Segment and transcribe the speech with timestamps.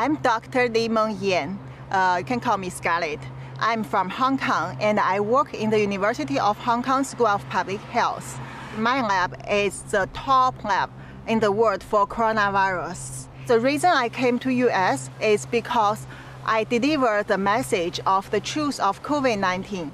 [0.00, 0.68] I'm Dr.
[0.68, 1.58] Li Meng Yan.
[1.90, 3.18] Uh, you can call me Scarlett.
[3.58, 7.44] I'm from Hong Kong and I work in the University of Hong Kong School of
[7.48, 8.38] Public Health.
[8.76, 10.88] My lab is the top lab
[11.26, 13.26] in the world for coronavirus.
[13.48, 16.06] The reason I came to US is because
[16.46, 19.90] I deliver the message of the truth of COVID-19.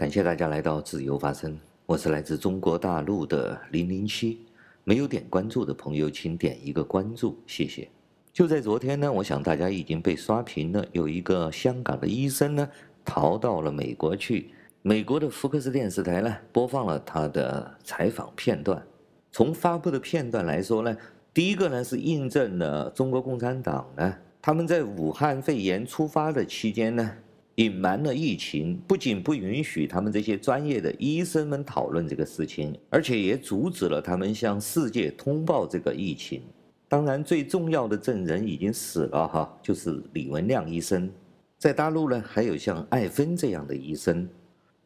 [0.00, 4.46] 感谢大家来到自由发声，我是来自中国大陆的零零七。
[4.82, 7.86] 没有点关注的朋友，请点一个关注，谢谢。
[8.32, 12.66] 就在昨天呢，我想大家已经被刷屏了，有一个香港的医生呢
[13.04, 14.54] 逃到了美国去。
[14.80, 18.82] 美国的福克斯电视台呢播放了他的采访片段。
[19.30, 20.96] 从发布的片段来说呢，
[21.34, 27.12] 第一个呢是印证了中国共产党呢他们在武汉肺炎出发的期间呢。
[27.60, 36.40] 隐瞒了疫情，不仅不允许他们这些专业的医生们讨论这个事情，而且也阻止了他们向世界通报这个疫情。
[36.88, 41.10] 当然，最重要的证人已经死了哈，就是李文亮医生。
[41.58, 44.26] 在大陆呢，还有像艾芬这样的医生。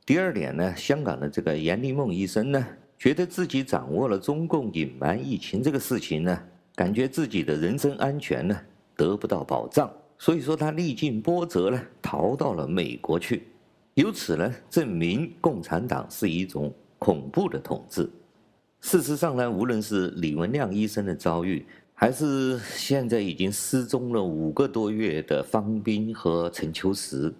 [0.04, 2.66] 第二点呢，香港的这个严立梦医生呢，
[2.98, 6.42] 觉得自己掌握了中共隐瞒疫情这个事情呢，
[6.74, 8.60] 感觉自己的人身安全呢
[8.96, 9.88] 得不到保障。
[10.24, 13.42] 所以说，他历尽波折呢，逃到了美国去，
[13.92, 18.08] 由此呢，证明共产党是一种恐怖的统治。
[18.80, 27.30] 事实上呢，无论是李文亮医生的遭遇，还是现在已经失踪了五个多月的方斌和陈秋实，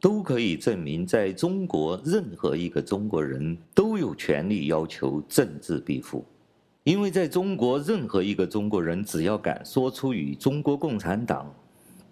[0.00, 6.24] 都可以证明，在中国任何一个中国人都有权利要求政治庇护，
[6.82, 11.48] 因为在中国任何一个中国人只要敢说出与中国共产党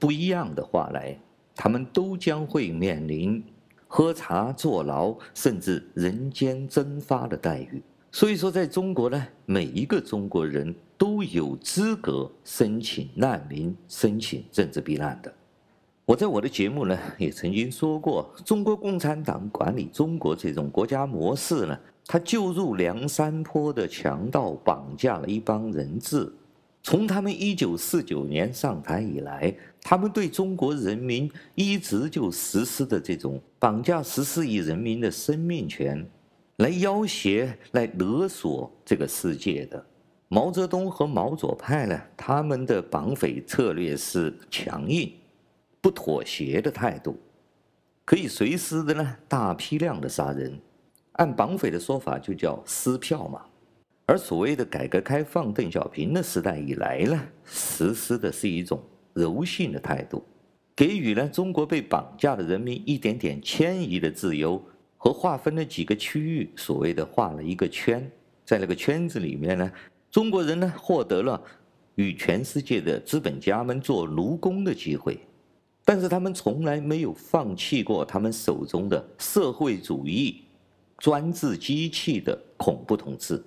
[0.00, 1.16] 不一样的话来，
[1.54, 3.40] 他们都将会面临
[3.86, 7.82] 喝茶坐牢，甚至人间蒸发的待遇。
[8.10, 15.32] 所以说，在中国呢，每一个中国人都有资格申请难民、申请政治避难的。
[16.06, 26.32] 我在我的节目呢，也曾经说过，中国共产党管理中国这种国家模式呢，他就入梁山泊的强盗绑架了一帮人质。
[26.82, 36.08] 从他们一九四九年上台以来，他们对中国人民一直就实施的这种绑架十四亿人民的生命权，
[36.56, 39.84] 来要挟、来勒索这个世界的。
[40.28, 45.12] 毛泽东和毛左派呢，他们的绑匪策略是强硬、
[45.80, 47.18] 不妥协的态度，
[48.04, 50.58] 可以随时的呢大批量的杀人，
[51.12, 53.42] 按绑匪的说法就叫撕票嘛。
[54.10, 58.82] 而所谓的改革开放，邓小平的时代以来呢，实施的是一种
[59.12, 60.20] 柔性的态度，
[60.74, 64.60] 给予了中国被绑架的人民一点点迁移的自由，
[64.96, 68.10] 和划分了几个区域，所谓的画了一个圈，
[68.44, 69.70] 在那个圈子里面呢，
[70.10, 71.40] 中国人呢获得了
[71.94, 75.20] 与全世界的资本家们做奴工的机会，
[75.84, 80.42] 但是他们从来没有放弃过他们手中的社会主义
[80.98, 83.40] 专制机器的恐怖统治。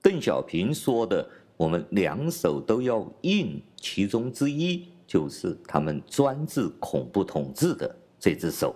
[0.00, 8.74] 邓小平说的：“我们两手都要硬，其中之一就是他们专制恐怖统治的这只手。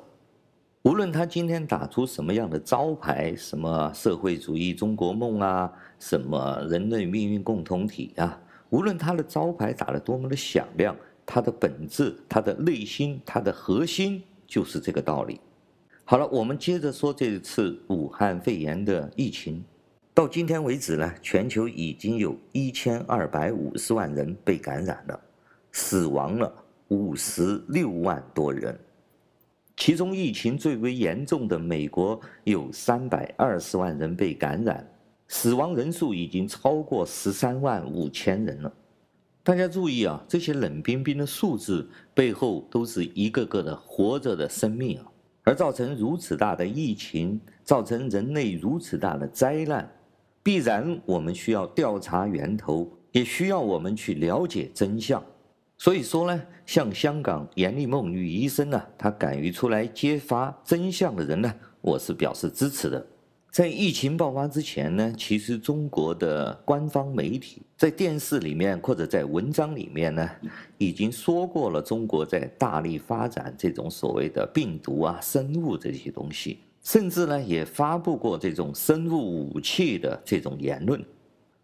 [0.82, 8.40] 无论他今天打出什么样的招牌，什么社会主义中国梦啊，什么人类命运共同体啊，
[8.70, 15.40] 无论他的招牌打得多么的响亮，他的本质、他的内心、他的核心就是这个道理。”
[16.04, 19.62] 好了，我们接着说这次武汉肺炎的疫情。
[20.14, 25.18] 到今天为止呢，全球已经有一千二百五十万人被感染了，
[25.72, 26.52] 死亡了
[26.88, 28.78] 五十六万多人。
[29.74, 34.86] 其中疫情最为严重的美国有三百二十万人被感染，
[35.28, 38.70] 死亡人数已经超过十三万五千人了。
[39.42, 45.06] 大家注意啊，这些冷冰冰的数字背后都是一个个的活着的生命啊，
[45.42, 49.90] 而造成如此大的疫情，造成人类如此大的灾难。
[50.42, 55.22] 必然我们需要调查源头，也需要我们去了解真相。
[55.78, 63.04] 所以说呢，像香港严立梦女医生呢，她敢于出来揭发真相的人呢，我是表示支持的。
[63.50, 70.26] 在疫情爆发之前呢，其实中国的官方媒体在电视里面或者在文章里面呢，
[70.78, 76.60] 已经说过了中国在大力发展这种所谓的病毒啊、生物这些东西。
[76.82, 81.02] 甚至呢也发布过这种生物武器的这种言论。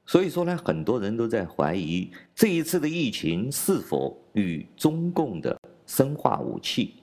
[0.06, 6.94] 所以说呢，很多人都在怀疑这一次的疫情是否与中共的生化武器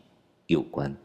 [0.47, 0.95] 有关。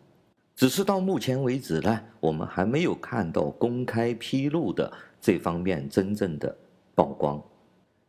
[0.57, 4.91] 只是到目前为止呢，我们还没有看到公开披露的
[5.21, 6.57] 这方面真正的
[6.95, 7.43] 曝光。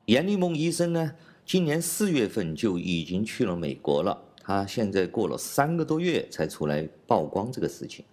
[0.05, 1.11] 严立梦医生呢，
[1.45, 8.03] 今年四月份就已经去了美国了，他现在过了三个多月才出来曝光这个事情，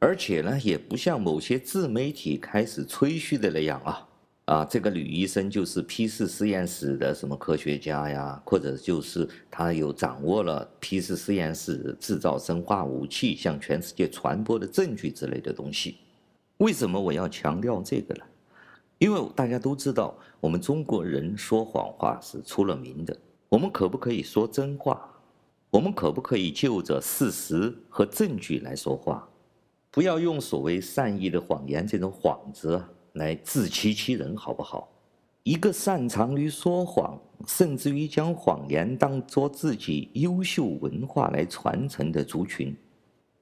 [0.00, 4.04] 而且呢，也不像某些自媒体开始吹嘘的那样啊。
[4.44, 15.96] 啊，这个吕医生就是 P 四实验室的什么科学家呀，或者就是他有掌握了 P 四实验室制造生化武器向全世界传播的证据之类的东西。
[16.58, 18.22] 为什么我要强调这个呢？
[18.96, 23.14] 因为大家都知道，我们中国人说谎话是出了名的。
[23.50, 25.08] 我们可不可以说真话？
[25.70, 29.28] 我们可不可以就着事实和证据来说话？
[29.90, 32.82] 不要用所谓善意的谎言这种幌子。
[33.14, 34.88] 来自欺欺人，好不好？
[35.42, 37.18] 一个擅长于说谎，
[37.48, 42.76] 甚至于将谎言当作自己优秀文化来传承的族群，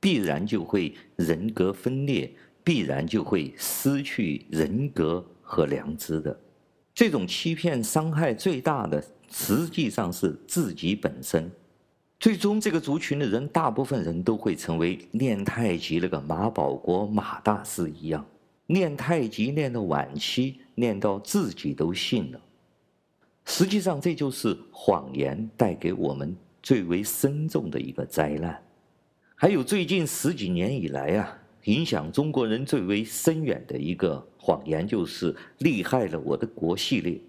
[0.00, 2.32] 必然就会人格分裂，
[2.64, 6.34] 必然就会失去人格和良知的。
[6.94, 11.50] 这种欺骗伤害最大的，实际上是自己本身。
[12.18, 18.24] 最终，这个族群的人，大部分人都会成为练太极那个马保国马大师一样。
[18.68, 22.40] 练太极练到晚期，练到自己都信了。
[23.44, 28.60] 实际上，这就是谎言带给我们最为深重的一个灾难。
[29.36, 37.20] 还有最近十几年以来啊，影响中国人最为深远的一个谎言，就是“厉害了我的国”系列。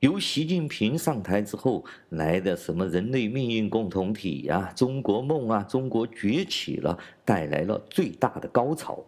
[0.00, 9.04] 由习近平上台之后来的什么人类命运共同体呀、中国梦啊、中国崛起了，带来了最大的高潮。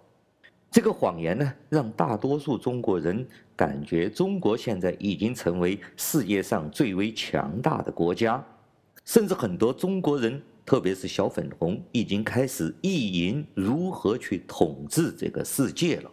[0.70, 8.44] 这个谎言呢，让大多数中国人感觉中国现在已经成为世界上最为强大的国家，
[9.06, 16.10] 甚至很多中国人，特别是小粉红，已经开始意淫如何去统治这个世界了。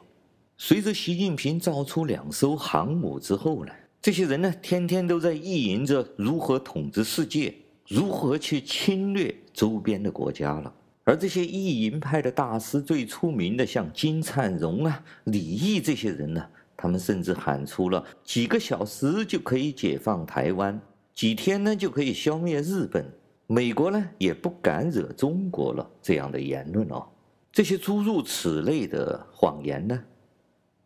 [0.58, 7.54] 随着习近平造出两艘航母之后呢，这些人呢，天天都在意淫着如何统治世界，
[7.88, 10.74] 如何去侵略周边的国家了。
[11.04, 16.46] 而这些意淫派的大师最出名的，像金灿荣啊、李毅这些人呢，
[16.78, 20.80] 他们甚至喊出了几个小时就可以解放台湾，
[21.14, 23.06] 几天呢就可以消灭日本，
[23.48, 27.06] 美国呢也不敢惹中国了这样的言论哦。
[27.52, 30.02] 这些诸如此类的谎言呢，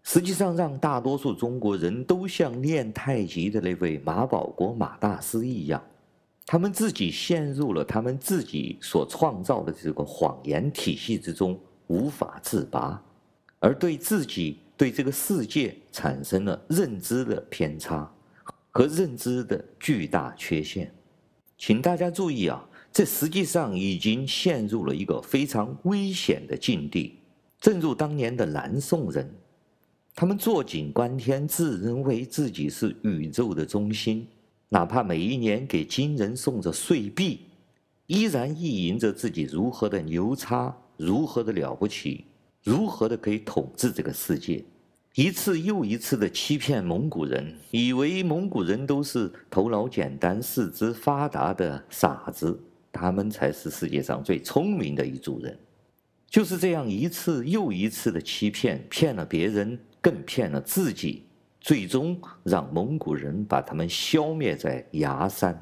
[0.04, 5.82] 实际上让大多数中国人都像练太极的那位马保国马大师一样。
[6.46, 11.58] 他们自己陷入了他们自己所创造的这个谎言体系之中，
[11.88, 13.02] 无法自拔，
[13.60, 18.12] 而对自己、对这个世界产生了认知的偏差
[18.72, 20.94] 和认知的巨大缺陷。
[21.58, 22.62] 请大家注意啊，
[22.92, 27.20] 这实际上已经陷入了一个非常危险的境地。
[27.62, 29.34] 正如当年的南宋人，
[30.16, 34.28] 他们坐井观天，自认为自己是宇宙的中心。
[34.70, 37.42] 哪怕每一年给金人送着岁币，
[38.06, 42.26] 依然意淫着自己如何的牛叉，如何的了不起，
[42.64, 44.64] 如何的可以统治这个世界，
[45.16, 52.60] 一次又一次的欺骗蒙古人，以为蒙古人都是头脑简单、四肢发达的傻子，
[52.92, 55.58] 他们才是世界上最聪明的一组人。
[56.28, 61.24] 就是这样一次又一次的欺骗，骗了别人，更骗了自己。
[61.66, 65.58] 最终让蒙古人把他们消灭在崖山，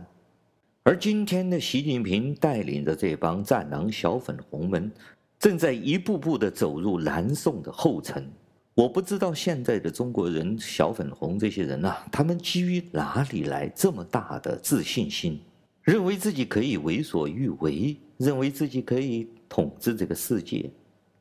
[0.82, 4.92] 而今天的习近平带领着这帮战狼小粉红们，
[5.38, 8.28] 正在一步步地走入南宋的后尘。
[8.74, 15.40] 我不知道现在的中国人小粉红这些人啊，他们基于哪里来这么大的自信心，
[15.84, 20.68] 认为自己可以为所欲为，认为自己可以统治这个世界。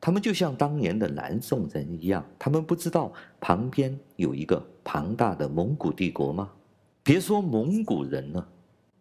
[0.01, 6.49] 他们就像当年的南宋人一样，他们不知道旁边有一个庞大的蒙古帝国吗？
[7.03, 8.49] 别说蒙古人了，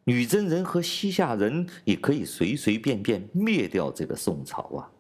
[0.05, 4.91] 女真人和西夏人也可以随随便便灭掉这个宋朝啊！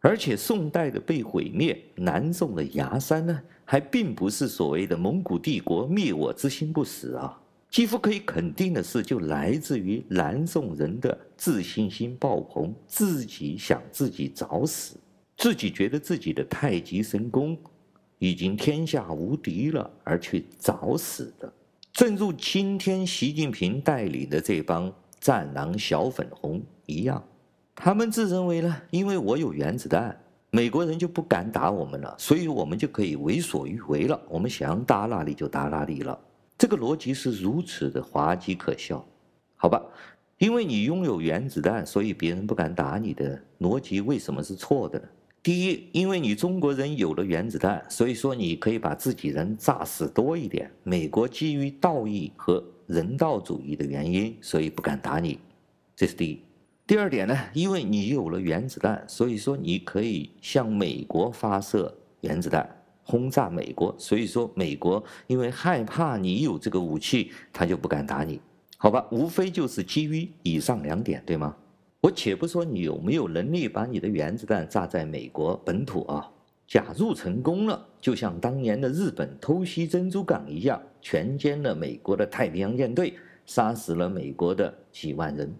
[0.00, 7.40] 而且宋代的被毁灭，南宋的崖山呢，还并不是所谓的蒙古帝国灭我之心不死啊！
[7.70, 14.96] 几乎可以肯定的是，就来自于南宋人的自信心爆棚，自己想自己找死。
[15.38, 17.56] 自己觉得自己的太极神功
[18.18, 21.50] 已经天下无敌了，而去找死的。
[21.92, 27.22] 正如今天习近平带领的这帮战狼小粉红一样，
[27.76, 34.20] 他们自认为呢，因为我有原子弹，美国人就不敢打我们了，所以我们就可以为所欲为了。
[34.28, 36.18] 我们想打哪里就打哪里了。
[36.56, 39.06] 这个逻辑是如此的滑稽可笑，
[39.54, 39.80] 好吧？
[40.38, 45.08] 因为你拥有原子弹，所以别人不敢打你的逻辑为什么是错的呢？
[45.40, 50.70] 第一，因为你中国人有了原子弹，所以说你可以把自己人炸死多一点。
[50.82, 55.38] 美国基于道义和人道主义的原因，所以不敢打你，
[55.96, 56.40] 这是第一。
[56.86, 62.68] 第二点呢，因为你有了原子弹，所以说你可以向美国发射原子弹
[63.04, 63.94] 轰炸美国。
[63.98, 68.40] 所以说美国因为害怕你有这个武器，他就不敢打你，
[68.76, 69.06] 好吧？
[69.10, 71.56] 无非就是基于以上两点，对吗？
[72.00, 76.30] 我且不说你有没有能力把你的原子弹炸在美国本土啊，
[76.66, 83.14] 假如成功了，就像当年的日本偷袭珍珠港一样，全歼了美国的太平洋舰队，
[83.46, 85.52] 杀死了美国的几万人。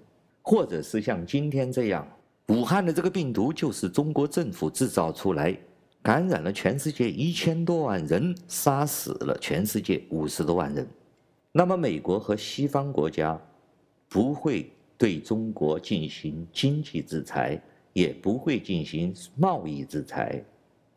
[0.42, 2.06] 或者是像今天这样，
[2.48, 5.58] 武汉的这个病毒就是中国政府制造出来，
[6.00, 10.86] 感染了全世界一千多万人，杀死了全世界五十多万人。
[11.50, 13.38] 那么美国和西方国家
[14.08, 17.58] 不会对中国进行经济制裁，
[17.92, 20.44] 也不会进行贸易制裁，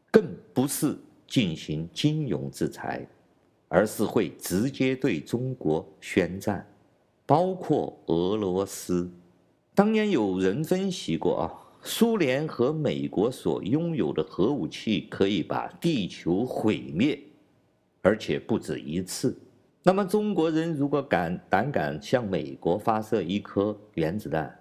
[0.09, 3.07] 更不是进行金融制裁，
[3.69, 6.67] 而是会直接对中国宣战，
[7.25, 9.09] 包括俄罗斯。
[9.73, 11.45] 当年有人分析过啊，
[11.83, 17.17] 苏联和美国所拥有的核武器可以把地球毁灭，
[18.01, 19.39] 而且不止一次。
[19.83, 24.59] 那么中国人如果敢胆敢向美国发射一颗原子弹，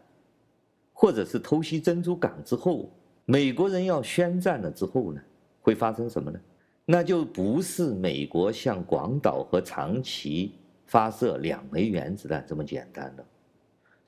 [0.94, 2.90] 或者是偷袭珍珠港之后，
[3.26, 5.20] 美国人要宣战了之后呢，
[5.60, 6.40] 会发生什么呢？
[6.86, 10.54] 那就不是美国向广岛和长崎
[10.86, 13.24] 发射两枚原子弹这么简单了。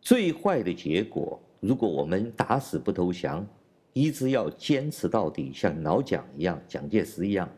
[0.00, 3.47] 最坏的结果，如果我们打死不投降，
[3.92, 7.49] 一直要坚持到底，像老蒋一样、蒋介石一样，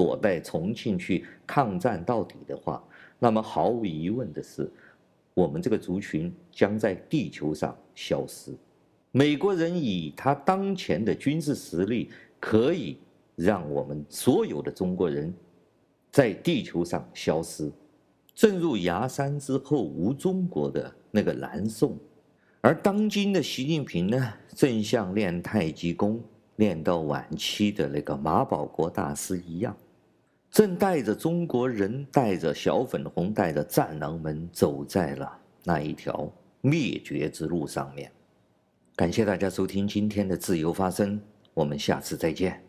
[0.00, 2.82] 躲在重庆去抗战到底的话，
[3.18, 4.66] 那么毫无疑问的是，
[5.34, 8.56] 我们这个族群将在地球上消失。
[9.10, 12.08] 美国人以他当前的军事实力，
[12.40, 12.96] 可以
[13.36, 15.34] 让我们所有的中国人
[16.10, 17.70] 在地球上消失。
[18.34, 21.94] 正如崖山之后无中国的那个南宋，
[22.62, 26.18] 而当今的习近平呢，正像练太极功
[26.56, 29.76] 练到晚期的那个马保国大师一样，
[30.50, 36.28] 正带着中国人，带着小粉红，带着战狼们，走在了那一条
[36.60, 38.10] 灭绝之路上面。
[38.96, 41.20] 感谢大家收听今天的自由发声，
[41.54, 42.60] 我们下次再见。